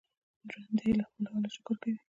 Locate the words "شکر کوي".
1.55-1.95